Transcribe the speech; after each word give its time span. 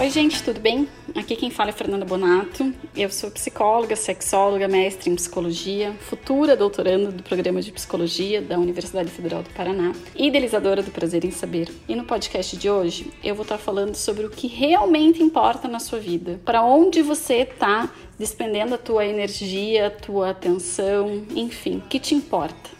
Oi, 0.00 0.08
gente, 0.08 0.42
tudo 0.42 0.58
bem? 0.58 0.88
Aqui 1.14 1.36
quem 1.36 1.50
fala 1.50 1.68
é 1.68 1.72
Fernanda 1.74 2.06
Bonato. 2.06 2.72
Eu 2.96 3.10
sou 3.10 3.30
psicóloga, 3.30 3.94
sexóloga, 3.94 4.66
mestre 4.66 5.10
em 5.10 5.14
psicologia, 5.14 5.92
futura 6.00 6.56
doutoranda 6.56 7.12
do 7.12 7.22
programa 7.22 7.60
de 7.60 7.70
psicologia 7.70 8.40
da 8.40 8.58
Universidade 8.58 9.10
Federal 9.10 9.42
do 9.42 9.50
Paraná 9.50 9.92
e 10.16 10.28
idealizadora 10.28 10.82
do 10.82 10.90
Prazer 10.90 11.22
em 11.26 11.30
Saber. 11.30 11.68
E 11.86 11.94
no 11.94 12.04
podcast 12.04 12.56
de 12.56 12.70
hoje 12.70 13.12
eu 13.22 13.34
vou 13.34 13.42
estar 13.42 13.58
falando 13.58 13.94
sobre 13.94 14.24
o 14.24 14.30
que 14.30 14.46
realmente 14.46 15.22
importa 15.22 15.68
na 15.68 15.78
sua 15.78 15.98
vida, 15.98 16.40
para 16.46 16.62
onde 16.62 17.02
você 17.02 17.42
está 17.42 17.90
despendendo 18.18 18.76
a 18.76 18.78
tua 18.78 19.04
energia, 19.04 19.88
a 19.88 19.90
tua 19.90 20.30
atenção, 20.30 21.26
enfim, 21.36 21.76
o 21.76 21.88
que 21.88 22.00
te 22.00 22.14
importa. 22.14 22.79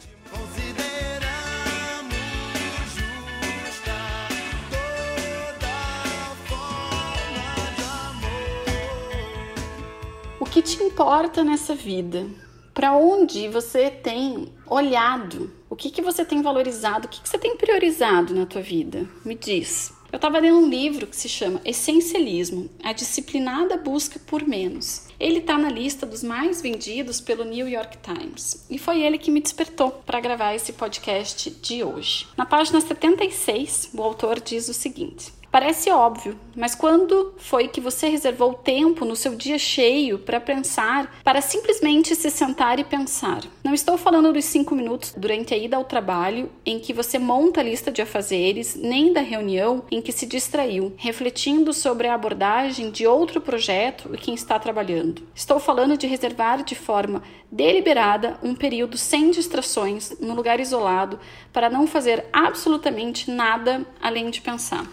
Que 10.61 10.77
te 10.77 10.83
importa 10.83 11.43
nessa 11.43 11.75
vida? 11.75 12.27
Para 12.75 12.93
onde 12.95 13.49
você 13.49 13.91
tem 13.91 14.53
olhado? 14.67 15.51
O 15.71 15.77
que, 15.77 15.91
que 15.91 16.03
você 16.03 16.23
tem 16.23 16.43
valorizado? 16.43 17.07
O 17.07 17.09
que, 17.09 17.23
que 17.23 17.29
você 17.29 17.39
tem 17.39 17.57
priorizado 17.57 18.35
na 18.35 18.45
tua 18.45 18.61
vida? 18.61 19.09
Me 19.25 19.35
diz. 19.35 19.91
Eu 20.13 20.17
estava 20.17 20.39
lendo 20.39 20.59
um 20.59 20.69
livro 20.69 21.07
que 21.07 21.17
se 21.17 21.31
chama 21.31 21.63
Essencialismo, 21.65 22.69
a 22.83 22.93
disciplinada 22.93 23.79
busca 23.79 24.19
por 24.19 24.47
menos. 24.47 25.07
Ele 25.19 25.39
está 25.39 25.57
na 25.57 25.71
lista 25.71 26.05
dos 26.05 26.23
mais 26.23 26.61
vendidos 26.61 27.23
pelo 27.23 27.45
New 27.45 27.67
York 27.67 27.97
Times 28.03 28.67
e 28.69 28.77
foi 28.77 29.01
ele 29.01 29.17
que 29.17 29.31
me 29.31 29.41
despertou 29.41 29.91
para 29.91 30.21
gravar 30.21 30.55
esse 30.55 30.75
podcast 30.75 31.49
de 31.49 31.83
hoje. 31.83 32.27
Na 32.37 32.45
página 32.45 32.83
76, 32.83 33.93
o 33.95 34.03
autor 34.03 34.41
diz 34.41 34.69
o 34.69 34.75
seguinte: 34.75 35.33
Parece 35.51 35.91
óbvio, 35.91 36.39
mas 36.55 36.77
quando 36.77 37.35
foi 37.37 37.67
que 37.67 37.81
você 37.81 38.09
reservou 38.09 38.55
tempo 38.55 39.05
no 39.05 39.17
seu 39.17 39.35
dia 39.35 39.59
cheio 39.59 40.17
para 40.17 40.39
pensar, 40.39 41.19
para 41.25 41.41
simplesmente 41.41 42.15
se 42.15 42.31
sentar 42.31 42.79
e 42.79 42.85
pensar? 42.85 43.43
Não 43.65 43.75
estou 43.75 43.99
falando 43.99 44.33
dos 44.33 44.45
cinco 44.45 44.77
minutos 44.77 45.13
durante 45.17 45.53
a 45.53 45.57
ida 45.57 45.77
ao 45.77 45.85
trabalho 45.85 46.49
em 46.65 46.79
que 46.79 46.93
você 46.93 47.19
monta 47.19 47.61
a 47.61 47.65
lista 47.65 47.91
de 47.91 48.01
afazeres, 48.01 48.77
nem 48.77 49.13
da 49.13 49.23
reunião 49.23 49.83
em 49.91 50.01
que 50.01 50.13
se 50.13 50.25
distraiu, 50.25 50.95
refletindo 50.97 51.73
sobre 51.73 52.07
a 52.07 52.15
abordagem 52.15 52.89
de 52.93 53.05
outro 53.05 53.41
projeto 53.41 54.11
e 54.15 54.19
quem 54.19 54.35
está 54.35 54.57
trabalhando. 54.57 55.23
Estou 55.35 55.59
falando 55.59 55.97
de 55.97 56.07
reservar 56.07 56.63
de 56.63 56.77
forma 56.77 57.25
deliberada 57.51 58.39
um 58.41 58.55
período 58.55 58.97
sem 58.97 59.33
distrações, 59.33 60.17
num 60.21 60.35
lugar 60.35 60.61
isolado, 60.61 61.19
para 61.53 61.69
não 61.69 61.89
fazer 61.89 62.27
absolutamente 62.33 63.29
nada 63.29 63.85
além 64.01 64.31
de 64.31 64.41
pensar. 64.41 64.87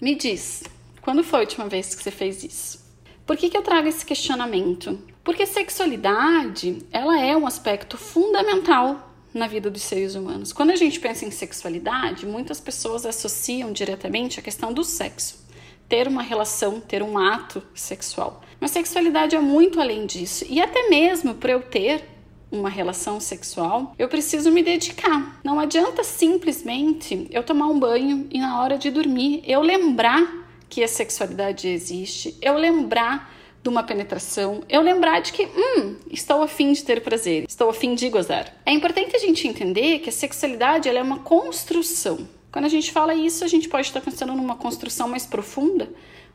Me 0.00 0.14
diz, 0.14 0.64
quando 1.00 1.22
foi 1.22 1.38
a 1.38 1.42
última 1.42 1.68
vez 1.68 1.94
que 1.94 2.02
você 2.02 2.10
fez 2.10 2.42
isso? 2.42 2.84
Por 3.24 3.36
que, 3.36 3.48
que 3.48 3.56
eu 3.56 3.62
trago 3.62 3.88
esse 3.88 4.04
questionamento? 4.04 4.98
Porque 5.22 5.46
sexualidade, 5.46 6.82
ela 6.92 7.18
é 7.20 7.36
um 7.36 7.46
aspecto 7.46 7.96
fundamental 7.96 9.14
na 9.32 9.46
vida 9.46 9.70
dos 9.70 9.82
seres 9.82 10.14
humanos. 10.14 10.52
Quando 10.52 10.70
a 10.70 10.76
gente 10.76 11.00
pensa 11.00 11.24
em 11.24 11.30
sexualidade, 11.30 12.26
muitas 12.26 12.60
pessoas 12.60 13.06
associam 13.06 13.72
diretamente 13.72 14.38
a 14.38 14.42
questão 14.42 14.72
do 14.72 14.84
sexo, 14.84 15.46
ter 15.88 16.06
uma 16.08 16.22
relação, 16.22 16.80
ter 16.80 17.02
um 17.02 17.16
ato 17.16 17.62
sexual. 17.74 18.42
Mas 18.60 18.72
sexualidade 18.72 19.36
é 19.36 19.40
muito 19.40 19.80
além 19.80 20.06
disso. 20.06 20.44
E 20.48 20.60
até 20.60 20.88
mesmo 20.88 21.34
para 21.34 21.52
eu 21.52 21.62
ter 21.62 22.13
uma 22.54 22.68
relação 22.68 23.20
sexual, 23.20 23.94
eu 23.98 24.08
preciso 24.08 24.50
me 24.50 24.62
dedicar. 24.62 25.40
Não 25.44 25.60
adianta 25.60 26.02
simplesmente 26.04 27.26
eu 27.30 27.42
tomar 27.42 27.66
um 27.66 27.78
banho 27.78 28.26
e 28.30 28.38
na 28.38 28.60
hora 28.60 28.78
de 28.78 28.90
dormir 28.90 29.42
eu 29.46 29.60
lembrar 29.60 30.44
que 30.68 30.82
a 30.82 30.88
sexualidade 30.88 31.68
existe, 31.68 32.36
eu 32.42 32.54
lembrar 32.54 33.32
de 33.62 33.68
uma 33.68 33.82
penetração, 33.82 34.62
eu 34.68 34.82
lembrar 34.82 35.20
de 35.20 35.32
que, 35.32 35.46
hum, 35.46 35.96
estou 36.10 36.42
afim 36.42 36.72
de 36.72 36.84
ter 36.84 37.00
prazer, 37.00 37.44
estou 37.48 37.70
afim 37.70 37.94
de 37.94 38.10
gozar. 38.10 38.54
É 38.66 38.72
importante 38.72 39.16
a 39.16 39.18
gente 39.18 39.48
entender 39.48 40.00
que 40.00 40.10
a 40.10 40.12
sexualidade 40.12 40.88
ela 40.88 40.98
é 40.98 41.02
uma 41.02 41.20
construção. 41.20 42.28
Quando 42.52 42.66
a 42.66 42.68
gente 42.68 42.92
fala 42.92 43.14
isso, 43.14 43.42
a 43.42 43.48
gente 43.48 43.68
pode 43.68 43.86
estar 43.86 44.00
pensando 44.00 44.34
numa 44.34 44.54
construção 44.54 45.08
mais 45.08 45.24
profunda, 45.24 45.88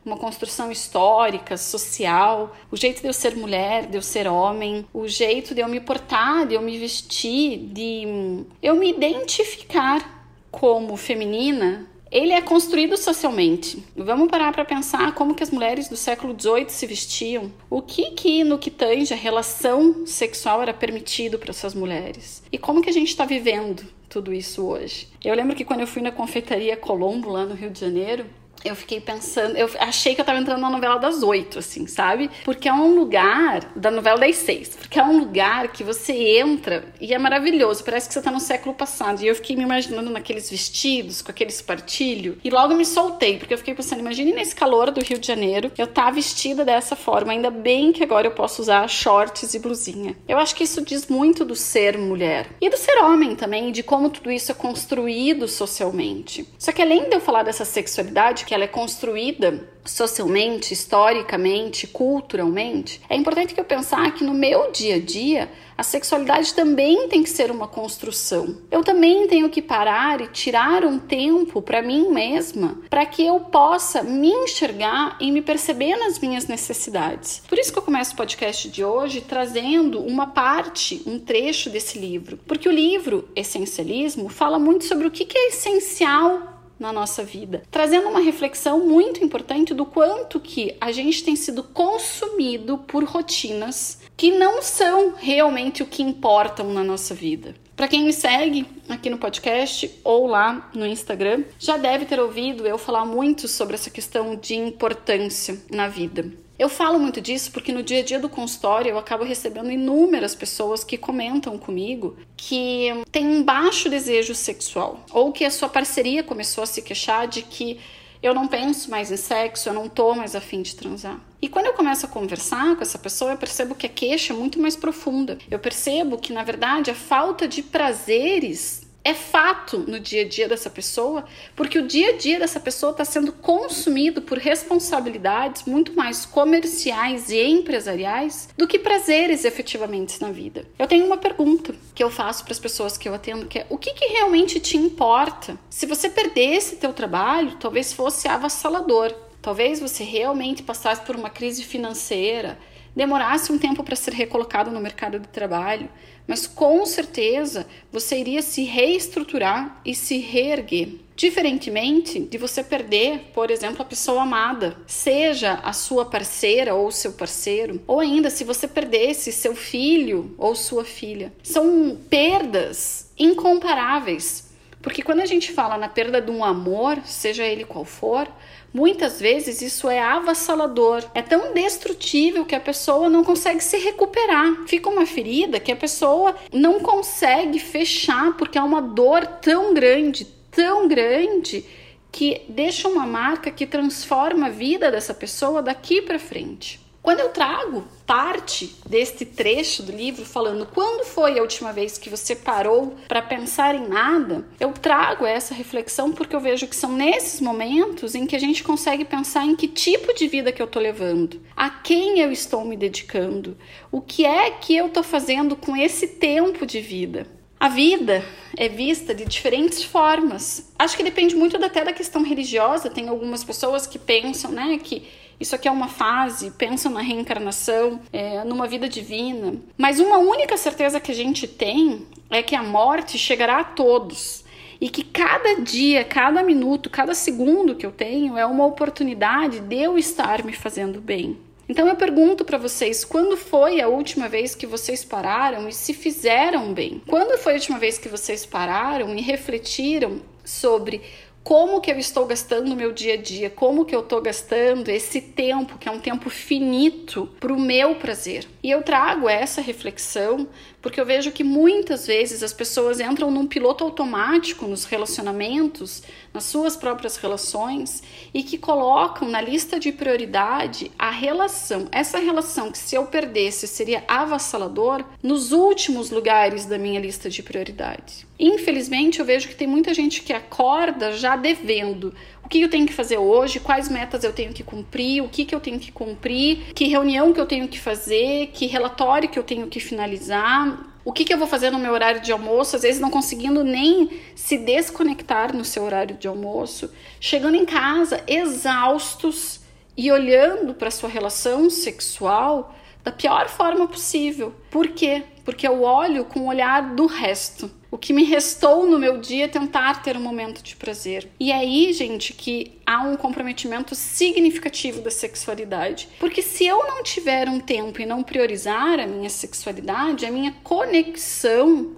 uma 0.04 0.16
construção 0.16 0.70
histórica, 0.70 1.56
social, 1.56 2.56
o 2.70 2.76
jeito 2.76 3.00
de 3.00 3.08
eu 3.08 3.12
ser 3.12 3.36
mulher, 3.36 3.86
de 3.86 3.96
eu 3.96 4.02
ser 4.02 4.26
homem, 4.26 4.86
o 4.92 5.06
jeito 5.06 5.54
de 5.54 5.60
eu 5.60 5.68
me 5.68 5.80
portar, 5.80 6.46
de 6.46 6.54
eu 6.54 6.62
me 6.62 6.78
vestir, 6.78 7.58
de 7.58 8.44
eu 8.62 8.74
me 8.76 8.90
identificar 8.90 10.20
como 10.50 10.96
feminina, 10.96 11.86
ele 12.10 12.32
é 12.32 12.40
construído 12.40 12.96
socialmente. 12.96 13.84
Vamos 13.96 14.28
parar 14.28 14.52
para 14.52 14.64
pensar 14.64 15.14
como 15.14 15.34
que 15.34 15.44
as 15.44 15.50
mulheres 15.50 15.88
do 15.88 15.96
século 15.96 16.34
XVIII 16.38 16.68
se 16.68 16.86
vestiam. 16.86 17.52
O 17.68 17.80
que 17.80 18.10
que 18.10 18.42
no 18.42 18.58
que 18.58 18.70
tange 18.70 19.14
a 19.14 19.16
relação 19.16 20.04
sexual 20.06 20.60
era 20.60 20.74
permitido 20.74 21.38
para 21.38 21.50
essas 21.50 21.72
mulheres? 21.72 22.42
E 22.50 22.58
como 22.58 22.82
que 22.82 22.90
a 22.90 22.92
gente 22.92 23.08
está 23.08 23.24
vivendo 23.24 23.84
tudo 24.08 24.32
isso 24.32 24.66
hoje? 24.66 25.06
Eu 25.24 25.34
lembro 25.36 25.54
que 25.54 25.64
quando 25.64 25.80
eu 25.80 25.86
fui 25.86 26.02
na 26.02 26.10
confeitaria 26.10 26.76
Colombo 26.76 27.30
lá 27.30 27.46
no 27.46 27.54
Rio 27.54 27.70
de 27.70 27.78
Janeiro, 27.78 28.26
eu 28.64 28.74
fiquei 28.74 29.00
pensando, 29.00 29.56
eu 29.56 29.70
achei 29.78 30.14
que 30.14 30.20
eu 30.20 30.24
tava 30.24 30.38
entrando 30.38 30.60
na 30.60 30.70
novela 30.70 30.98
das 30.98 31.22
oito, 31.22 31.58
assim, 31.58 31.86
sabe? 31.86 32.30
Porque 32.44 32.68
é 32.68 32.72
um 32.72 32.94
lugar, 32.94 33.72
da 33.74 33.90
novela 33.90 34.18
das 34.18 34.36
seis, 34.36 34.76
porque 34.76 34.98
é 34.98 35.02
um 35.02 35.18
lugar 35.18 35.68
que 35.68 35.82
você 35.82 36.12
entra 36.38 36.84
e 37.00 37.14
é 37.14 37.18
maravilhoso, 37.18 37.84
parece 37.84 38.08
que 38.08 38.14
você 38.14 38.22
tá 38.22 38.30
no 38.30 38.40
século 38.40 38.74
passado. 38.74 39.22
E 39.22 39.26
eu 39.26 39.34
fiquei 39.34 39.56
me 39.56 39.62
imaginando 39.62 40.10
naqueles 40.10 40.50
vestidos, 40.50 41.22
com 41.22 41.30
aquele 41.30 41.50
espartilho, 41.50 42.38
e 42.44 42.50
logo 42.50 42.74
me 42.74 42.84
soltei, 42.84 43.38
porque 43.38 43.54
eu 43.54 43.58
fiquei 43.58 43.74
pensando, 43.74 44.00
imagine 44.00 44.32
nesse 44.32 44.54
calor 44.54 44.90
do 44.90 45.02
Rio 45.02 45.18
de 45.18 45.26
Janeiro, 45.26 45.70
eu 45.76 45.86
tá 45.86 46.10
vestida 46.10 46.64
dessa 46.64 46.94
forma, 46.94 47.32
ainda 47.32 47.50
bem 47.50 47.92
que 47.92 48.02
agora 48.02 48.26
eu 48.26 48.32
posso 48.32 48.62
usar 48.62 48.86
shorts 48.88 49.54
e 49.54 49.58
blusinha. 49.58 50.16
Eu 50.28 50.38
acho 50.38 50.54
que 50.54 50.64
isso 50.64 50.82
diz 50.82 51.06
muito 51.08 51.44
do 51.44 51.54
ser 51.54 51.96
mulher 51.96 52.48
e 52.60 52.68
do 52.68 52.76
ser 52.76 52.98
homem 53.02 53.34
também, 53.34 53.72
de 53.72 53.82
como 53.82 54.10
tudo 54.10 54.30
isso 54.30 54.52
é 54.52 54.54
construído 54.54 55.48
socialmente. 55.48 56.46
Só 56.58 56.72
que 56.72 56.82
além 56.82 57.08
de 57.08 57.14
eu 57.14 57.20
falar 57.20 57.42
dessa 57.42 57.64
sexualidade, 57.64 58.44
que 58.50 58.54
ela 58.56 58.64
é 58.64 58.66
construída 58.66 59.70
socialmente, 59.84 60.74
historicamente, 60.74 61.86
culturalmente, 61.86 63.00
é 63.08 63.14
importante 63.14 63.54
que 63.54 63.60
eu 63.60 63.64
pensar 63.64 64.12
que 64.12 64.24
no 64.24 64.34
meu 64.34 64.72
dia 64.72 64.96
a 64.96 64.98
dia 64.98 65.48
a 65.78 65.84
sexualidade 65.84 66.52
também 66.52 67.06
tem 67.06 67.22
que 67.22 67.30
ser 67.30 67.52
uma 67.52 67.68
construção. 67.68 68.58
Eu 68.68 68.82
também 68.82 69.28
tenho 69.28 69.48
que 69.48 69.62
parar 69.62 70.20
e 70.20 70.26
tirar 70.26 70.84
um 70.84 70.98
tempo 70.98 71.62
para 71.62 71.80
mim 71.80 72.10
mesma, 72.10 72.76
para 72.90 73.06
que 73.06 73.24
eu 73.24 73.38
possa 73.38 74.02
me 74.02 74.30
enxergar 74.32 75.16
e 75.20 75.30
me 75.30 75.40
perceber 75.40 75.94
nas 75.94 76.18
minhas 76.18 76.48
necessidades. 76.48 77.44
Por 77.48 77.56
isso 77.56 77.72
que 77.72 77.78
eu 77.78 77.84
começo 77.84 78.14
o 78.14 78.16
podcast 78.16 78.68
de 78.68 78.84
hoje 78.84 79.20
trazendo 79.20 80.00
uma 80.00 80.26
parte, 80.26 81.00
um 81.06 81.20
trecho 81.20 81.70
desse 81.70 82.00
livro, 82.00 82.36
porque 82.48 82.68
o 82.68 82.72
livro 82.72 83.28
Essencialismo 83.36 84.28
fala 84.28 84.58
muito 84.58 84.84
sobre 84.84 85.06
o 85.06 85.10
que 85.10 85.38
é 85.38 85.48
essencial 85.50 86.59
na 86.80 86.92
nossa 86.92 87.22
vida, 87.22 87.62
trazendo 87.70 88.08
uma 88.08 88.20
reflexão 88.20 88.84
muito 88.84 89.22
importante 89.22 89.74
do 89.74 89.84
quanto 89.84 90.40
que 90.40 90.74
a 90.80 90.90
gente 90.90 91.22
tem 91.22 91.36
sido 91.36 91.62
consumido 91.62 92.78
por 92.78 93.04
rotinas 93.04 94.00
que 94.16 94.32
não 94.32 94.60
são 94.60 95.14
realmente 95.16 95.82
o 95.82 95.86
que 95.86 96.02
importam 96.02 96.72
na 96.72 96.82
nossa 96.82 97.14
vida. 97.14 97.54
Para 97.76 97.88
quem 97.88 98.04
me 98.04 98.12
segue 98.12 98.66
aqui 98.88 99.08
no 99.08 99.16
podcast 99.16 99.90
ou 100.04 100.26
lá 100.26 100.70
no 100.74 100.86
Instagram, 100.86 101.44
já 101.58 101.78
deve 101.78 102.04
ter 102.04 102.20
ouvido 102.20 102.66
eu 102.66 102.76
falar 102.76 103.06
muito 103.06 103.48
sobre 103.48 103.74
essa 103.74 103.88
questão 103.88 104.36
de 104.36 104.54
importância 104.54 105.58
na 105.70 105.88
vida. 105.88 106.30
Eu 106.60 106.68
falo 106.68 106.98
muito 106.98 107.22
disso 107.22 107.52
porque 107.52 107.72
no 107.72 107.82
dia 107.82 108.00
a 108.00 108.02
dia 108.02 108.20
do 108.20 108.28
consultório 108.28 108.90
eu 108.90 108.98
acabo 108.98 109.24
recebendo 109.24 109.70
inúmeras 109.70 110.34
pessoas 110.34 110.84
que 110.84 110.98
comentam 110.98 111.56
comigo 111.56 112.18
que 112.36 112.88
tem 113.10 113.26
um 113.26 113.42
baixo 113.42 113.88
desejo 113.88 114.34
sexual 114.34 115.02
ou 115.10 115.32
que 115.32 115.46
a 115.46 115.50
sua 115.50 115.70
parceria 115.70 116.22
começou 116.22 116.62
a 116.62 116.66
se 116.66 116.82
queixar 116.82 117.26
de 117.26 117.40
que 117.40 117.80
eu 118.22 118.34
não 118.34 118.46
penso 118.46 118.90
mais 118.90 119.10
em 119.10 119.16
sexo, 119.16 119.70
eu 119.70 119.72
não 119.72 119.88
tô 119.88 120.14
mais 120.14 120.36
afim 120.36 120.60
de 120.60 120.76
transar. 120.76 121.18
E 121.40 121.48
quando 121.48 121.64
eu 121.64 121.72
começo 121.72 122.04
a 122.04 122.08
conversar 122.10 122.76
com 122.76 122.82
essa 122.82 122.98
pessoa, 122.98 123.30
eu 123.30 123.38
percebo 123.38 123.74
que 123.74 123.86
a 123.86 123.88
queixa 123.88 124.34
é 124.34 124.36
muito 124.36 124.60
mais 124.60 124.76
profunda. 124.76 125.38
Eu 125.50 125.58
percebo 125.58 126.18
que, 126.18 126.30
na 126.30 126.42
verdade, 126.42 126.90
a 126.90 126.94
falta 126.94 127.48
de 127.48 127.62
prazeres 127.62 128.79
é 129.02 129.14
fato 129.14 129.78
no 129.78 129.98
dia 129.98 130.22
a 130.22 130.28
dia 130.28 130.48
dessa 130.48 130.68
pessoa, 130.68 131.24
porque 131.56 131.78
o 131.78 131.86
dia 131.86 132.10
a 132.10 132.16
dia 132.16 132.38
dessa 132.38 132.60
pessoa 132.60 132.92
está 132.92 133.04
sendo 133.04 133.32
consumido 133.32 134.22
por 134.22 134.38
responsabilidades 134.38 135.64
muito 135.64 135.94
mais 135.94 136.26
comerciais 136.26 137.30
e 137.30 137.40
empresariais 137.42 138.48
do 138.56 138.66
que 138.66 138.78
prazeres 138.78 139.44
efetivamente 139.44 140.20
na 140.20 140.30
vida. 140.30 140.66
Eu 140.78 140.86
tenho 140.86 141.06
uma 141.06 141.16
pergunta 141.16 141.74
que 141.94 142.04
eu 142.04 142.10
faço 142.10 142.44
para 142.44 142.52
as 142.52 142.58
pessoas 142.58 142.98
que 142.98 143.08
eu 143.08 143.14
atendo, 143.14 143.46
que 143.46 143.60
é 143.60 143.66
o 143.70 143.78
que, 143.78 143.94
que 143.94 144.06
realmente 144.06 144.60
te 144.60 144.76
importa? 144.76 145.58
Se 145.70 145.86
você 145.86 146.10
perdesse 146.10 146.76
teu 146.76 146.92
trabalho, 146.92 147.56
talvez 147.58 147.92
fosse 147.92 148.28
avassalador. 148.28 149.14
Talvez 149.42 149.80
você 149.80 150.04
realmente 150.04 150.62
passasse 150.62 151.00
por 151.00 151.16
uma 151.16 151.30
crise 151.30 151.64
financeira, 151.64 152.58
demorasse 152.94 153.52
um 153.52 153.58
tempo 153.58 153.82
para 153.82 153.96
ser 153.96 154.12
recolocado 154.12 154.70
no 154.70 154.80
mercado 154.80 155.18
de 155.18 155.28
trabalho, 155.28 155.88
mas 156.26 156.46
com 156.46 156.84
certeza 156.86 157.66
você 157.90 158.18
iria 158.18 158.42
se 158.42 158.62
reestruturar 158.62 159.80
e 159.84 159.94
se 159.94 160.18
reerguer. 160.18 160.88
Diferentemente 161.16 162.18
de 162.18 162.38
você 162.38 162.64
perder, 162.64 163.30
por 163.34 163.50
exemplo, 163.50 163.82
a 163.82 163.84
pessoa 163.84 164.22
amada, 164.22 164.76
seja 164.86 165.60
a 165.62 165.72
sua 165.72 166.06
parceira 166.06 166.74
ou 166.74 166.90
seu 166.90 167.12
parceiro, 167.12 167.82
ou 167.86 168.00
ainda 168.00 168.30
se 168.30 168.42
você 168.42 168.66
perdesse 168.66 169.30
seu 169.32 169.54
filho 169.54 170.34
ou 170.38 170.54
sua 170.54 170.84
filha. 170.84 171.32
São 171.42 171.98
perdas 172.08 173.10
incomparáveis. 173.18 174.48
Porque 174.80 175.02
quando 175.02 175.20
a 175.20 175.26
gente 175.26 175.52
fala 175.52 175.76
na 175.76 175.88
perda 175.88 176.22
de 176.22 176.30
um 176.30 176.42
amor, 176.42 176.98
seja 177.04 177.44
ele 177.44 177.64
qual 177.64 177.84
for, 177.84 178.26
muitas 178.72 179.20
vezes 179.20 179.60
isso 179.62 179.88
é 179.88 180.00
avassalador. 180.00 181.04
É 181.14 181.22
tão 181.22 181.52
destrutível 181.52 182.44
que 182.44 182.54
a 182.54 182.60
pessoa 182.60 183.08
não 183.08 183.24
consegue 183.24 183.62
se 183.62 183.76
recuperar. 183.78 184.66
Fica 184.66 184.88
uma 184.88 185.06
ferida 185.06 185.60
que 185.60 185.72
a 185.72 185.76
pessoa 185.76 186.34
não 186.52 186.80
consegue 186.80 187.58
fechar 187.58 188.36
porque 188.36 188.58
é 188.58 188.62
uma 188.62 188.80
dor 188.80 189.26
tão 189.26 189.74
grande, 189.74 190.24
tão 190.50 190.88
grande 190.88 191.64
que 192.12 192.42
deixa 192.48 192.88
uma 192.88 193.06
marca 193.06 193.50
que 193.50 193.66
transforma 193.66 194.46
a 194.46 194.50
vida 194.50 194.90
dessa 194.90 195.14
pessoa 195.14 195.62
daqui 195.62 196.02
para 196.02 196.18
frente. 196.18 196.80
Quando 197.02 197.20
eu 197.20 197.30
trago 197.30 197.84
parte 198.06 198.76
deste 198.86 199.24
trecho 199.24 199.82
do 199.82 199.90
livro 199.90 200.24
falando 200.24 200.66
quando 200.66 201.04
foi 201.04 201.38
a 201.38 201.42
última 201.42 201.72
vez 201.72 201.96
que 201.96 202.10
você 202.10 202.36
parou 202.36 202.94
para 203.08 203.22
pensar 203.22 203.74
em 203.74 203.88
nada, 203.88 204.44
eu 204.58 204.72
trago 204.72 205.24
essa 205.24 205.54
reflexão 205.54 206.12
porque 206.12 206.36
eu 206.36 206.40
vejo 206.40 206.66
que 206.66 206.76
são 206.76 206.92
nesses 206.92 207.40
momentos 207.40 208.14
em 208.14 208.26
que 208.26 208.36
a 208.36 208.38
gente 208.38 208.62
consegue 208.62 209.04
pensar 209.04 209.46
em 209.46 209.56
que 209.56 209.66
tipo 209.66 210.14
de 210.14 210.28
vida 210.28 210.52
que 210.52 210.60
eu 210.60 210.66
tô 210.66 210.78
levando, 210.78 211.40
a 211.56 211.70
quem 211.70 212.20
eu 212.20 212.30
estou 212.30 212.64
me 212.64 212.76
dedicando, 212.76 213.56
o 213.90 214.00
que 214.02 214.26
é 214.26 214.50
que 214.50 214.76
eu 214.76 214.90
tô 214.90 215.02
fazendo 215.02 215.56
com 215.56 215.74
esse 215.74 216.06
tempo 216.06 216.66
de 216.66 216.80
vida. 216.80 217.26
A 217.58 217.68
vida 217.68 218.24
é 218.56 218.68
vista 218.68 219.14
de 219.14 219.26
diferentes 219.26 219.82
formas. 219.84 220.72
Acho 220.78 220.96
que 220.96 221.02
depende 221.02 221.36
muito 221.36 221.62
até 221.62 221.84
da 221.84 221.92
questão 221.92 222.22
religiosa. 222.22 222.88
Tem 222.88 223.06
algumas 223.06 223.44
pessoas 223.44 223.86
que 223.86 223.98
pensam, 223.98 224.50
né, 224.50 224.78
que 224.82 225.06
isso 225.40 225.54
aqui 225.54 225.66
é 225.66 225.70
uma 225.70 225.88
fase, 225.88 226.50
pensam 226.50 226.92
na 226.92 227.00
reencarnação, 227.00 227.98
é, 228.12 228.44
numa 228.44 228.68
vida 228.68 228.88
divina. 228.88 229.54
Mas 229.76 229.98
uma 229.98 230.18
única 230.18 230.56
certeza 230.58 231.00
que 231.00 231.10
a 231.10 231.14
gente 231.14 231.48
tem 231.48 232.06
é 232.28 232.42
que 232.42 232.54
a 232.54 232.62
morte 232.62 233.16
chegará 233.16 233.60
a 233.60 233.64
todos 233.64 234.44
e 234.80 234.88
que 234.88 235.02
cada 235.02 235.60
dia, 235.60 236.04
cada 236.04 236.42
minuto, 236.42 236.90
cada 236.90 237.14
segundo 237.14 237.74
que 237.74 237.86
eu 237.86 237.90
tenho 237.92 238.36
é 238.36 238.44
uma 238.44 238.66
oportunidade 238.66 239.60
de 239.60 239.76
eu 239.76 239.98
estar 239.98 240.44
me 240.44 240.52
fazendo 240.52 241.00
bem. 241.00 241.38
Então 241.68 241.86
eu 241.86 241.94
pergunto 241.94 242.44
para 242.44 242.58
vocês, 242.58 243.04
quando 243.04 243.36
foi 243.36 243.80
a 243.80 243.86
última 243.86 244.28
vez 244.28 244.54
que 244.54 244.66
vocês 244.66 245.04
pararam 245.04 245.68
e 245.68 245.72
se 245.72 245.94
fizeram 245.94 246.74
bem? 246.74 247.00
Quando 247.06 247.38
foi 247.38 247.52
a 247.52 247.56
última 247.56 247.78
vez 247.78 247.96
que 247.96 248.08
vocês 248.08 248.44
pararam 248.44 249.14
e 249.14 249.20
refletiram 249.20 250.20
sobre 250.44 251.00
como 251.42 251.80
que 251.80 251.90
eu 251.90 251.98
estou 251.98 252.26
gastando 252.26 252.68
no 252.68 252.76
meu 252.76 252.92
dia 252.92 253.14
a 253.14 253.16
dia, 253.16 253.48
como 253.48 253.84
que 253.84 253.94
eu 253.94 254.00
estou 254.00 254.20
gastando 254.20 254.88
esse 254.88 255.20
tempo, 255.20 255.78
que 255.78 255.88
é 255.88 255.92
um 255.92 255.98
tempo 255.98 256.28
finito, 256.28 257.28
para 257.40 257.52
o 257.52 257.58
meu 257.58 257.94
prazer. 257.94 258.46
E 258.62 258.70
eu 258.70 258.82
trago 258.82 259.28
essa 259.28 259.60
reflexão 259.60 260.46
porque 260.82 261.00
eu 261.00 261.04
vejo 261.04 261.32
que 261.32 261.44
muitas 261.44 262.06
vezes 262.06 262.42
as 262.42 262.52
pessoas 262.52 263.00
entram 263.00 263.30
num 263.30 263.46
piloto 263.46 263.84
automático 263.84 264.66
nos 264.66 264.84
relacionamentos, 264.84 266.02
nas 266.32 266.44
suas 266.44 266.76
próprias 266.76 267.16
relações, 267.16 268.02
e 268.32 268.42
que 268.42 268.56
colocam 268.56 269.28
na 269.28 269.40
lista 269.40 269.78
de 269.78 269.92
prioridade 269.92 270.90
a 270.98 271.10
relação, 271.10 271.88
essa 271.92 272.18
relação 272.18 272.70
que 272.70 272.78
se 272.78 272.94
eu 272.94 273.06
perdesse 273.06 273.66
seria 273.66 274.04
avassalador, 274.08 275.04
nos 275.22 275.52
últimos 275.52 276.10
lugares 276.10 276.64
da 276.64 276.78
minha 276.78 277.00
lista 277.00 277.28
de 277.28 277.42
prioridade. 277.42 278.29
Infelizmente, 278.42 279.20
eu 279.20 279.26
vejo 279.26 279.48
que 279.48 279.54
tem 279.54 279.68
muita 279.68 279.92
gente 279.92 280.22
que 280.22 280.32
acorda 280.32 281.12
já 281.12 281.36
devendo 281.36 282.14
o 282.42 282.48
que 282.48 282.62
eu 282.62 282.70
tenho 282.70 282.86
que 282.86 282.92
fazer 282.92 283.18
hoje, 283.18 283.60
quais 283.60 283.90
metas 283.90 284.24
eu 284.24 284.32
tenho 284.32 284.50
que 284.54 284.64
cumprir, 284.64 285.22
o 285.22 285.28
que, 285.28 285.44
que 285.44 285.54
eu 285.54 285.60
tenho 285.60 285.78
que 285.78 285.92
cumprir, 285.92 286.72
que 286.74 286.86
reunião 286.86 287.34
que 287.34 287.40
eu 287.40 287.44
tenho 287.44 287.68
que 287.68 287.78
fazer, 287.78 288.46
que 288.54 288.64
relatório 288.66 289.28
que 289.28 289.38
eu 289.38 289.42
tenho 289.42 289.66
que 289.66 289.78
finalizar, 289.78 290.90
o 291.04 291.12
que, 291.12 291.22
que 291.22 291.34
eu 291.34 291.38
vou 291.38 291.46
fazer 291.46 291.70
no 291.70 291.78
meu 291.78 291.92
horário 291.92 292.22
de 292.22 292.32
almoço, 292.32 292.76
às 292.76 292.82
vezes 292.82 292.98
não 292.98 293.10
conseguindo 293.10 293.62
nem 293.62 294.08
se 294.34 294.56
desconectar 294.56 295.54
no 295.54 295.64
seu 295.64 295.82
horário 295.82 296.16
de 296.16 296.26
almoço, 296.26 296.90
chegando 297.20 297.56
em 297.56 297.66
casa 297.66 298.24
exaustos 298.26 299.60
e 299.94 300.10
olhando 300.10 300.72
para 300.72 300.90
sua 300.90 301.10
relação 301.10 301.68
sexual 301.68 302.74
da 303.04 303.12
pior 303.12 303.48
forma 303.48 303.86
possível. 303.86 304.54
Por 304.70 304.88
quê? 304.88 305.24
Porque 305.44 305.68
eu 305.68 305.82
olho 305.82 306.24
com 306.24 306.40
o 306.40 306.46
olhar 306.46 306.94
do 306.94 307.04
resto. 307.04 307.70
O 307.92 307.98
que 307.98 308.12
me 308.12 308.22
restou 308.22 308.88
no 308.88 309.00
meu 309.00 309.18
dia 309.18 309.46
é 309.46 309.48
tentar 309.48 310.00
ter 310.00 310.16
um 310.16 310.22
momento 310.22 310.62
de 310.62 310.76
prazer. 310.76 311.28
E 311.40 311.50
é 311.50 311.56
aí, 311.56 311.92
gente, 311.92 312.32
que 312.32 312.78
há 312.86 313.02
um 313.02 313.16
comprometimento 313.16 313.96
significativo 313.96 315.02
da 315.02 315.10
sexualidade. 315.10 316.08
Porque 316.20 316.40
se 316.40 316.64
eu 316.64 316.86
não 316.86 317.02
tiver 317.02 317.48
um 317.48 317.58
tempo 317.58 318.00
e 318.00 318.06
não 318.06 318.22
priorizar 318.22 319.00
a 319.00 319.08
minha 319.08 319.28
sexualidade, 319.28 320.24
a 320.24 320.30
minha 320.30 320.52
conexão 320.62 321.96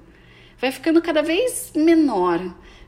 vai 0.59 0.73
ficando 0.73 1.03
cada 1.03 1.23
vez 1.23 1.73
menor, 1.77 2.41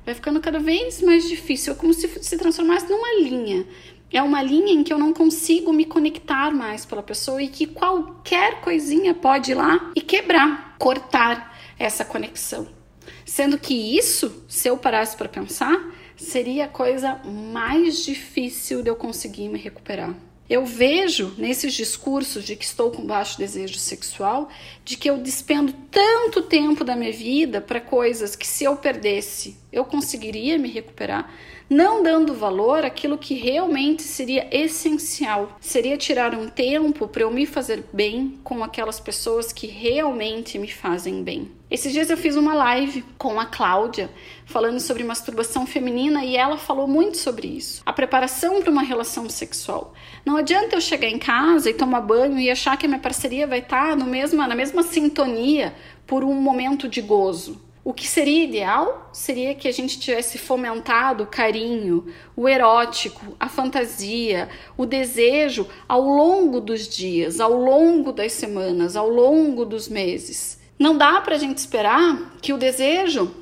vai 0.06 0.14
ficando 0.14 0.40
cada 0.40 0.58
vez 0.58 1.02
mais 1.02 1.28
difícil, 1.28 1.74
é 1.74 1.76
como 1.76 1.92
se 1.92 2.08
se 2.08 2.38
transformasse 2.38 2.90
numa 2.90 3.20
linha. 3.20 3.66
É 4.10 4.22
uma 4.22 4.42
linha 4.42 4.72
em 4.72 4.82
que 4.82 4.92
eu 4.92 4.98
não 4.98 5.12
consigo 5.12 5.74
me 5.74 5.84
conectar 5.84 6.52
mais 6.52 6.86
pela 6.86 7.02
pessoa 7.02 7.42
e 7.42 7.48
que 7.48 7.66
qualquer 7.66 8.62
coisinha 8.62 9.12
pode 9.12 9.50
ir 9.50 9.56
lá 9.56 9.90
e 9.94 10.00
quebrar, 10.00 10.76
cortar 10.78 11.54
essa 11.78 12.02
conexão. 12.04 12.83
Sendo 13.24 13.58
que 13.58 13.74
isso, 13.96 14.44
se 14.48 14.68
eu 14.68 14.76
parasse 14.76 15.16
para 15.16 15.28
pensar, 15.28 15.92
seria 16.16 16.66
a 16.66 16.68
coisa 16.68 17.20
mais 17.24 18.04
difícil 18.04 18.82
de 18.82 18.90
eu 18.90 18.96
conseguir 18.96 19.48
me 19.48 19.58
recuperar. 19.58 20.14
Eu 20.48 20.66
vejo 20.66 21.32
nesses 21.38 21.72
discursos 21.72 22.44
de 22.44 22.54
que 22.54 22.66
estou 22.66 22.90
com 22.90 23.06
baixo 23.06 23.38
desejo 23.38 23.78
sexual, 23.78 24.50
de 24.84 24.94
que 24.94 25.08
eu 25.08 25.16
despendo 25.16 25.72
tanto 25.90 26.42
tempo 26.42 26.84
da 26.84 26.94
minha 26.94 27.12
vida 27.12 27.62
para 27.62 27.80
coisas 27.80 28.36
que 28.36 28.46
se 28.46 28.62
eu 28.62 28.76
perdesse, 28.76 29.56
eu 29.72 29.86
conseguiria 29.86 30.58
me 30.58 30.68
recuperar, 30.68 31.32
não 31.68 32.02
dando 32.02 32.34
valor 32.34 32.84
àquilo 32.84 33.16
que 33.16 33.32
realmente 33.32 34.02
seria 34.02 34.46
essencial. 34.54 35.56
Seria 35.62 35.96
tirar 35.96 36.34
um 36.34 36.46
tempo 36.46 37.08
para 37.08 37.22
eu 37.22 37.30
me 37.30 37.46
fazer 37.46 37.82
bem 37.90 38.38
com 38.44 38.62
aquelas 38.62 39.00
pessoas 39.00 39.50
que 39.50 39.66
realmente 39.66 40.58
me 40.58 40.68
fazem 40.70 41.22
bem. 41.22 41.50
Esses 41.74 41.92
dias 41.92 42.08
eu 42.08 42.16
fiz 42.16 42.36
uma 42.36 42.54
live 42.54 43.04
com 43.18 43.40
a 43.40 43.46
Cláudia 43.46 44.08
falando 44.46 44.78
sobre 44.78 45.02
masturbação 45.02 45.66
feminina 45.66 46.24
e 46.24 46.36
ela 46.36 46.56
falou 46.56 46.86
muito 46.86 47.16
sobre 47.16 47.48
isso. 47.48 47.82
A 47.84 47.92
preparação 47.92 48.62
para 48.62 48.70
uma 48.70 48.84
relação 48.84 49.28
sexual. 49.28 49.92
Não 50.24 50.36
adianta 50.36 50.76
eu 50.76 50.80
chegar 50.80 51.08
em 51.08 51.18
casa 51.18 51.68
e 51.68 51.74
tomar 51.74 52.02
banho 52.02 52.38
e 52.38 52.48
achar 52.48 52.76
que 52.76 52.86
a 52.86 52.88
minha 52.88 53.00
parceria 53.00 53.44
vai 53.44 53.58
estar 53.58 53.88
tá 53.88 53.96
no 53.96 54.04
mesma, 54.04 54.46
na 54.46 54.54
mesma 54.54 54.84
sintonia 54.84 55.74
por 56.06 56.22
um 56.22 56.34
momento 56.34 56.88
de 56.88 57.02
gozo. 57.02 57.60
O 57.82 57.92
que 57.92 58.06
seria 58.06 58.44
ideal 58.44 59.10
seria 59.12 59.52
que 59.52 59.66
a 59.66 59.72
gente 59.72 59.98
tivesse 59.98 60.38
fomentado 60.38 61.24
o 61.24 61.26
carinho, 61.26 62.06
o 62.36 62.48
erótico, 62.48 63.36
a 63.40 63.48
fantasia, 63.48 64.48
o 64.76 64.86
desejo 64.86 65.66
ao 65.88 66.02
longo 66.02 66.60
dos 66.60 66.88
dias, 66.88 67.40
ao 67.40 67.52
longo 67.52 68.12
das 68.12 68.32
semanas, 68.32 68.94
ao 68.94 69.08
longo 69.08 69.64
dos 69.64 69.88
meses. 69.88 70.62
Não 70.78 70.96
dá 70.96 71.20
para 71.20 71.36
a 71.36 71.38
gente 71.38 71.58
esperar 71.58 72.34
que 72.42 72.52
o 72.52 72.58
desejo 72.58 73.32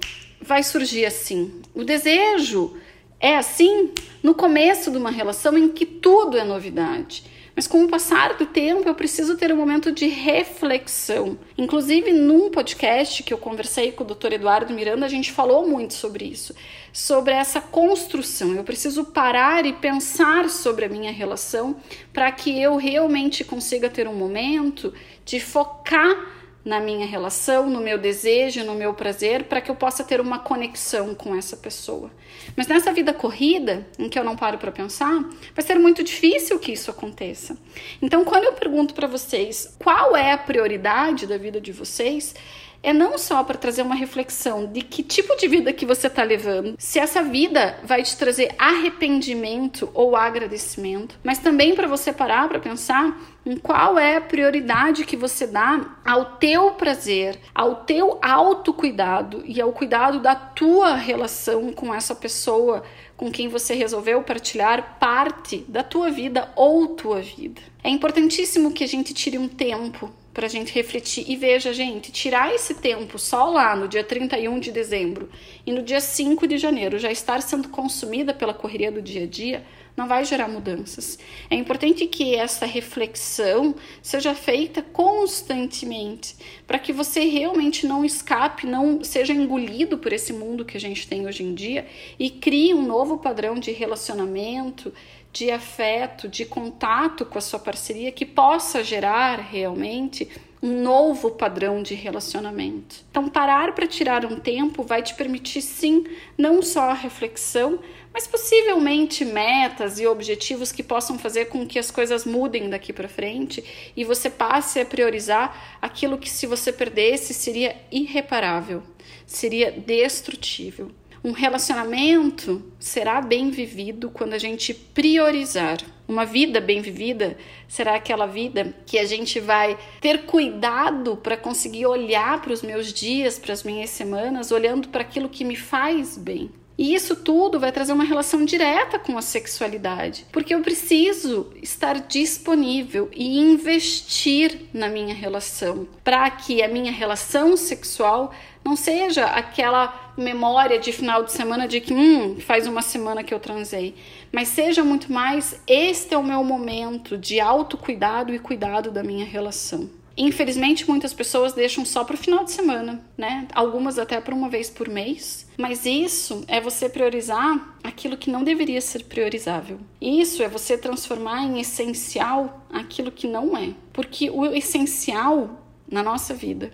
vai 0.41 0.63
surgir 0.63 1.07
assim. 1.07 1.63
O 1.75 1.85
desejo 1.85 2.77
é 3.19 3.37
assim 3.37 3.91
no 4.23 4.35
começo 4.35 4.91
de 4.91 4.99
uma 4.99 5.11
relação 5.11 5.57
em 5.57 5.69
que 5.69 5.87
tudo 5.87 6.37
é 6.37 6.45
novidade. 6.45 7.25
Mas 7.55 7.67
com 7.67 7.85
o 7.85 7.89
passar 7.89 8.35
do 8.35 8.47
tempo, 8.47 8.89
eu 8.89 8.95
preciso 8.95 9.37
ter 9.37 9.53
um 9.53 9.57
momento 9.57 9.93
de 9.93 10.07
reflexão. 10.07 11.39
Inclusive, 11.57 12.11
num 12.11 12.51
podcast 12.51 13.23
que 13.23 13.33
eu 13.33 13.37
conversei 13.37 13.93
com 13.93 14.05
o 14.05 14.07
Dr. 14.07 14.33
Eduardo 14.33 14.73
Miranda, 14.73 15.05
a 15.05 15.09
gente 15.09 15.31
falou 15.31 15.69
muito 15.69 15.93
sobre 15.93 16.25
isso, 16.25 16.55
sobre 16.93 17.35
essa 17.35 17.61
construção. 17.61 18.55
Eu 18.55 18.65
preciso 18.65 19.05
parar 19.05 19.67
e 19.67 19.73
pensar 19.75 20.49
sobre 20.49 20.87
a 20.87 20.89
minha 20.89 21.13
relação 21.13 21.77
para 22.11 22.33
que 22.33 22.59
eu 22.59 22.77
realmente 22.77 23.45
consiga 23.45 23.91
ter 23.91 24.09
um 24.09 24.15
momento 24.15 24.95
de 25.25 25.39
focar 25.39 26.42
na 26.65 26.81
minha 26.81 27.07
relação, 27.07 27.69
no 27.69 27.81
meu 27.81 27.99
desejo, 27.99 28.65
no 28.65 28.75
meu 28.75 28.95
prazer, 28.95 29.45
para 29.45 29.61
que 29.61 29.71
eu 29.71 29.75
possa 29.75 30.05
ter 30.05 30.21
uma 30.21 30.39
conexão 30.39 31.15
com 31.15 31.35
essa 31.35 31.57
pessoa. 31.57 32.11
Mas 32.57 32.67
nessa 32.67 32.93
vida 32.93 33.13
corrida, 33.13 33.87
em 33.99 34.09
que 34.09 34.19
eu 34.19 34.25
não 34.25 34.37
paro 34.37 34.59
para 34.59 34.71
pensar, 34.71 35.25
vai 35.55 35.65
ser 35.65 35.79
muito 35.79 36.03
difícil 36.03 36.59
que 36.59 36.73
isso 36.73 36.91
aconteça. 36.91 37.57
Então, 38.01 38.25
quando 38.25 38.45
eu 38.45 38.53
pergunto 38.53 38.95
para 38.95 39.07
vocês 39.07 39.77
qual 39.79 40.17
é 40.17 40.33
a 40.33 40.39
prioridade 40.39 41.27
da 41.27 41.37
vida 41.37 41.61
de 41.61 41.73
vocês, 41.73 42.35
é 42.83 42.93
não 42.93 43.17
só 43.17 43.45
para 43.45 43.59
trazer 43.59 43.83
uma 43.83 43.95
reflexão 43.95 44.67
de 44.67 44.83
que 44.83 45.03
tipo 45.03 45.37
de 45.37 45.47
vida 45.47 45.73
que 45.73 45.87
você 45.87 46.09
está 46.09 46.23
levando, 46.23 46.75
se 46.79 46.99
essa 46.99 47.23
vida 47.23 47.79
vai 47.85 48.03
te 48.03 48.17
trazer 48.17 48.55
arrependimento 48.59 49.89
ou 49.95 50.17
agradecimento, 50.17 51.19
mas 51.23 51.39
também 51.39 51.75
para 51.75 51.87
você 51.87 52.13
parar 52.13 52.49
para 52.49 52.59
pensar 52.59 53.17
em 53.47 53.57
qual 53.57 53.99
é 53.99 54.17
a 54.17 54.21
prioridade 54.21 55.05
que 55.05 55.17
você 55.17 55.47
dá 55.47 55.97
ao 56.05 56.37
teu 56.37 56.73
prazer, 56.73 57.39
ao 57.55 57.77
teu 57.85 58.19
autocuidado 58.23 59.43
e 59.45 59.61
ao 59.61 59.73
cuidado 59.73 60.21
da 60.21 60.35
tua 60.35 60.95
relação 60.95 61.73
com 61.73 61.95
essa 61.95 62.15
pessoa 62.15 62.83
com 63.17 63.31
quem 63.31 63.49
você 63.49 63.75
resolveu 63.75 64.23
partilhar 64.23 64.99
parte 64.99 65.59
da 65.69 65.85
tua 65.85 66.11
vida 66.11 66.51
ou 66.57 66.89
tua 66.89 67.21
vida. 67.21 67.61
É 67.85 67.89
importantíssimo 67.89 68.73
que 68.73 68.83
a 68.83 68.89
gente 68.89 69.15
tire 69.15 69.39
um 69.39 69.49
tempo 69.49 70.11
para 70.33 70.47
a 70.47 70.49
gente 70.49 70.73
refletir 70.73 71.25
e 71.29 71.37
veja, 71.37 71.73
gente, 71.73 72.11
tirar 72.11 72.55
esse 72.55 72.75
tempo 72.75 73.19
só 73.19 73.51
lá 73.51 73.77
no 73.77 73.87
dia 73.87 74.03
31 74.03 74.59
de 74.59 74.73
dezembro 74.73 75.29
e 75.67 75.73
no 75.73 75.83
dia 75.83 76.01
5 76.01 76.47
de 76.47 76.59
janeiro 76.59 76.99
já 76.99 77.11
estar 77.11 77.43
sendo 77.43 77.69
consumida 77.69 78.33
pela 78.33 78.55
correria 78.55 78.91
do 78.91 79.03
dia 79.03 79.25
a 79.25 79.27
dia 79.27 79.63
não 79.97 80.09
vai 80.09 80.25
gerar 80.25 80.49
mudanças. 80.49 81.19
É 81.51 81.55
importante 81.55 82.07
que 82.07 82.35
essa 82.35 82.67
reflexão 82.67 83.75
seja 84.03 84.35
feita 84.35 84.83
constantemente, 84.83 86.37
para 86.67 86.79
que 86.79 86.93
você 86.93 87.25
realmente 87.25 87.87
não 87.87 88.05
escape, 88.05 88.67
não 88.67 89.05
seja 89.05 89.33
engolido 89.33 89.99
por 89.99 90.13
esse 90.13 90.33
mundo 90.33 90.65
que 90.65 90.77
a 90.77 90.81
gente 90.81 91.07
tem 91.07 91.27
hoje 91.27 91.43
em 91.43 91.55
dia 91.55 91.87
e 92.19 92.31
crie 92.31 92.75
um 92.75 92.83
novo 92.83 93.19
padrão 93.19 93.55
de 93.55 93.71
relacionamento, 93.71 94.93
de 95.33 95.51
afeto, 95.51 96.29
de 96.29 96.45
contato 96.45 97.25
com 97.25 97.39
a 97.39 97.41
sua 97.41 97.59
parceria 97.59 98.13
que 98.13 98.27
possa 98.27 98.85
gerar 98.85 99.41
realmente 99.41 100.29
um 100.63 100.81
novo 100.81 101.33
padrão 101.33 101.83
de 101.83 101.95
relacionamento. 101.95 103.05
Então, 103.11 103.29
parar 103.29 103.75
para 103.75 103.87
tirar 103.87 104.25
um 104.25 104.39
tempo 104.39 104.85
vai 104.85 105.03
te 105.03 105.13
permitir, 105.15 105.61
sim, 105.61 106.05
não 106.39 106.63
só 106.63 106.91
a 106.91 106.95
reflexão, 106.95 107.81
mas 108.13 108.27
possivelmente 108.27 109.25
metas 109.25 109.99
e 109.99 110.07
objetivos 110.07 110.71
que 110.71 110.83
possam 110.83 111.19
fazer 111.19 111.47
com 111.47 111.67
que 111.67 111.79
as 111.79 111.91
coisas 111.91 112.25
mudem 112.25 112.69
daqui 112.69 112.93
para 112.93 113.09
frente 113.09 113.65
e 113.97 114.05
você 114.05 114.29
passe 114.29 114.81
a 114.81 114.85
priorizar 114.85 115.79
aquilo 115.81 116.19
que, 116.19 116.29
se 116.29 116.47
você 116.47 116.73
perdesse, 116.73 117.33
seria 117.33 117.77
irreparável, 117.91 118.83
seria 119.27 119.73
destrutível. 119.73 120.91
Um 121.25 121.31
relacionamento 121.31 122.61
será 122.81 123.21
bem 123.21 123.49
vivido 123.49 124.11
quando 124.11 124.33
a 124.35 124.39
gente 124.39 124.75
priorizar. 124.75 125.79
Uma 126.09 126.25
vida 126.25 126.61
bem 126.61 126.83
vivida 126.83 127.39
será 127.69 127.95
aquela 127.95 128.27
vida 128.27 128.75
que 128.85 128.99
a 128.99 129.05
gente 129.05 129.39
vai 129.39 129.79
ter 130.01 130.25
cuidado 130.25 131.17
para 131.17 131.37
conseguir 131.37 131.87
olhar 131.87 132.43
para 132.43 132.53
os 132.53 132.61
meus 132.61 132.93
dias, 132.93 133.39
para 133.39 133.53
as 133.53 133.63
minhas 133.63 133.91
semanas, 133.91 134.51
olhando 134.51 134.89
para 134.89 135.03
aquilo 135.03 135.29
que 135.29 135.45
me 135.45 135.55
faz 135.55 136.19
bem. 136.19 136.51
E 136.77 136.95
isso 136.95 137.17
tudo 137.17 137.61
vai 137.61 137.71
trazer 137.71 137.93
uma 137.93 138.05
relação 138.05 138.45
direta 138.45 138.99
com 138.99 139.17
a 139.19 139.23
sexualidade, 139.23 140.27
porque 140.33 140.55
eu 140.55 140.61
preciso 140.61 141.53
estar 141.63 142.01
disponível 142.01 143.11
e 143.13 143.39
investir 143.39 144.63
na 144.73 144.89
minha 144.89 145.15
relação, 145.15 145.87
para 146.03 146.31
que 146.31 146.63
a 146.63 146.69
minha 146.69 146.91
relação 146.91 147.57
sexual 147.57 148.33
não 148.65 148.75
seja 148.77 149.27
aquela 149.27 150.13
memória 150.17 150.79
de 150.79 150.93
final 150.93 151.25
de 151.25 151.33
semana 151.33 151.67
de 151.67 151.81
que 151.81 151.93
hum, 151.93 152.39
faz 152.41 152.67
uma 152.67 152.83
semana 152.83 153.23
que 153.23 153.35
eu 153.35 153.41
transei, 153.41 153.95
mas 154.31 154.49
seja 154.49 154.85
muito 154.85 155.13
mais 155.13 155.61
este 155.67 156.15
é 156.15 156.19
o 156.19 156.23
meu 156.23 156.43
momento 156.45 157.19
de 157.19 157.41
autocuidado 157.41 158.35
e 158.35 158.39
cuidado 158.39 158.91
da 158.91 159.03
minha 159.03 159.25
relação. 159.25 160.02
Infelizmente, 160.17 160.89
muitas 160.89 161.15
pessoas 161.15 161.53
deixam 161.53 161.85
só 161.85 162.05
para 162.05 162.15
o 162.15 162.19
final 162.19 162.45
de 162.45 162.53
semana, 162.53 163.03
né? 163.17 163.49
Algumas 163.55 163.99
até 163.99 164.21
por 164.21 164.35
uma 164.35 164.49
vez 164.49 164.69
por 164.69 164.89
mês. 164.89 165.47
Mas 165.57 165.87
isso 165.87 166.45
é 166.47 166.61
você 166.61 166.89
priorizar 166.89 167.79
aquilo 167.83 168.17
que 168.17 168.31
não 168.31 168.45
deveria 168.45 168.81
ser 168.81 169.05
priorizável. 169.05 169.79
Isso 170.01 170.43
é 170.43 170.49
você 170.49 170.77
transformar 170.77 171.43
em 171.45 171.61
essencial 171.61 172.67
aquilo 172.71 173.11
que 173.11 173.27
não 173.27 173.57
é. 173.57 173.75
Porque 173.93 174.31
o 174.31 174.47
essencial 174.47 175.63
na 175.91 176.03
nossa 176.03 176.35
vida 176.35 176.73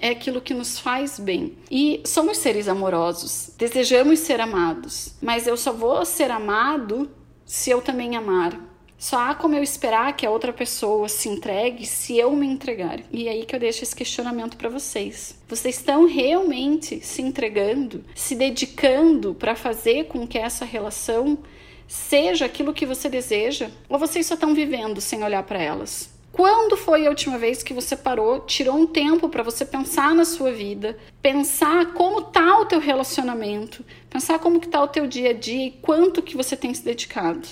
é 0.00 0.10
aquilo 0.10 0.40
que 0.40 0.54
nos 0.54 0.78
faz 0.78 1.18
bem. 1.18 1.56
E 1.70 2.02
somos 2.04 2.38
seres 2.38 2.68
amorosos, 2.68 3.50
desejamos 3.56 4.20
ser 4.20 4.40
amados, 4.40 5.14
mas 5.22 5.46
eu 5.46 5.56
só 5.56 5.72
vou 5.72 6.04
ser 6.04 6.30
amado 6.30 7.10
se 7.44 7.70
eu 7.70 7.80
também 7.80 8.16
amar. 8.16 8.60
Só 8.98 9.18
há 9.18 9.34
como 9.34 9.54
eu 9.54 9.62
esperar 9.62 10.16
que 10.16 10.24
a 10.24 10.30
outra 10.30 10.52
pessoa 10.52 11.08
se 11.08 11.28
entregue 11.28 11.84
se 11.84 12.16
eu 12.16 12.34
me 12.34 12.46
entregar. 12.46 13.00
E 13.12 13.28
é 13.28 13.32
aí 13.32 13.44
que 13.44 13.54
eu 13.54 13.60
deixo 13.60 13.82
esse 13.82 13.94
questionamento 13.94 14.56
para 14.56 14.70
vocês. 14.70 15.38
Vocês 15.48 15.76
estão 15.76 16.06
realmente 16.06 17.00
se 17.00 17.20
entregando, 17.20 18.02
se 18.14 18.34
dedicando 18.34 19.34
para 19.34 19.54
fazer 19.54 20.04
com 20.06 20.26
que 20.26 20.38
essa 20.38 20.64
relação 20.64 21.38
seja 21.86 22.46
aquilo 22.46 22.72
que 22.72 22.86
você 22.86 23.08
deseja? 23.08 23.70
Ou 23.88 23.98
vocês 23.98 24.26
só 24.26 24.34
estão 24.34 24.54
vivendo 24.54 25.00
sem 25.00 25.22
olhar 25.22 25.42
para 25.42 25.62
elas? 25.62 26.16
Quando 26.32 26.76
foi 26.76 27.06
a 27.06 27.08
última 27.08 27.38
vez 27.38 27.62
que 27.62 27.72
você 27.72 27.96
parou, 27.96 28.40
tirou 28.40 28.76
um 28.76 28.86
tempo 28.86 29.28
para 29.28 29.42
você 29.42 29.64
pensar 29.64 30.14
na 30.14 30.24
sua 30.24 30.52
vida, 30.52 30.96
pensar 31.22 31.94
como 31.94 32.20
tá 32.20 32.58
o 32.60 32.66
teu 32.66 32.78
relacionamento, 32.78 33.82
pensar 34.10 34.38
como 34.38 34.60
que 34.60 34.68
tá 34.68 34.82
o 34.82 34.88
teu 34.88 35.06
dia 35.06 35.30
a 35.30 35.32
dia 35.32 35.68
e 35.68 35.70
quanto 35.70 36.20
que 36.20 36.36
você 36.36 36.54
tem 36.54 36.74
se 36.74 36.84
dedicado? 36.84 37.48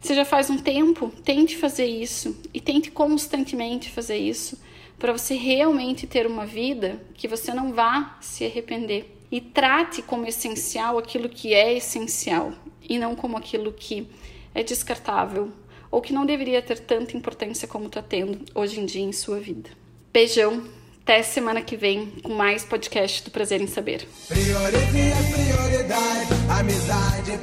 Você 0.00 0.14
já 0.14 0.24
faz 0.24 0.50
um 0.50 0.58
tempo, 0.58 1.12
tente 1.24 1.56
fazer 1.56 1.86
isso 1.86 2.36
e 2.52 2.60
tente 2.60 2.90
constantemente 2.90 3.90
fazer 3.90 4.18
isso 4.18 4.58
para 4.98 5.12
você 5.12 5.34
realmente 5.34 6.06
ter 6.06 6.26
uma 6.26 6.46
vida 6.46 7.00
que 7.14 7.28
você 7.28 7.52
não 7.52 7.72
vá 7.72 8.16
se 8.20 8.44
arrepender. 8.44 9.12
E 9.30 9.40
trate 9.40 10.02
como 10.02 10.26
essencial 10.26 10.98
aquilo 10.98 11.28
que 11.28 11.52
é 11.52 11.74
essencial 11.74 12.52
e 12.80 12.98
não 12.98 13.16
como 13.16 13.36
aquilo 13.36 13.72
que 13.72 14.08
é 14.54 14.62
descartável 14.62 15.50
ou 15.90 16.00
que 16.00 16.12
não 16.12 16.24
deveria 16.24 16.62
ter 16.62 16.78
tanta 16.78 17.16
importância 17.16 17.66
como 17.66 17.86
está 17.86 18.00
tendo 18.00 18.44
hoje 18.54 18.80
em 18.80 18.86
dia 18.86 19.02
em 19.02 19.12
sua 19.12 19.40
vida. 19.40 19.70
Beijão, 20.12 20.64
até 21.06 21.22
semana 21.22 21.62
que 21.62 21.76
vem 21.76 22.06
com 22.20 22.34
mais 22.34 22.64
podcast 22.64 23.22
do 23.22 23.30
Prazer 23.30 23.60
em 23.60 23.68
Saber. 23.68 24.08
Priorize 24.26 25.12
a 25.12 25.22
prioridade, 25.32 26.28
amizade, 26.50 27.38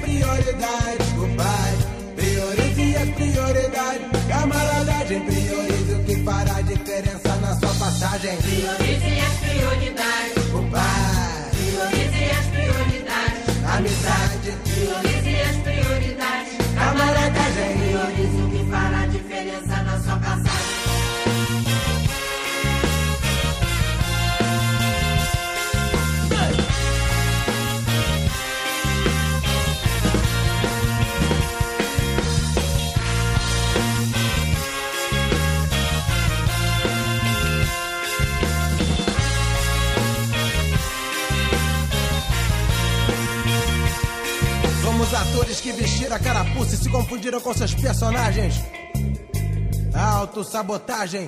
prioridade, 0.00 1.04
o 1.18 1.36
pai. 1.36 1.74
Priorize 2.16 2.96
a 2.96 3.14
prioridade, 3.14 4.04
camaradagem, 4.26 5.20
priorize 5.26 5.92
o 5.92 6.04
que 6.04 6.24
fará 6.24 6.62
diferença 6.62 7.36
na 7.36 7.54
sua 7.54 7.74
passagem. 7.74 8.34
Priorize 8.38 8.93
que 45.64 45.72
vestiram 45.72 46.14
a 46.14 46.18
carapuça 46.18 46.74
e 46.74 46.76
se 46.76 46.90
confundiram 46.90 47.40
com 47.40 47.54
seus 47.54 47.74
personagens. 47.74 48.56
Autossabotagem. 49.94 51.26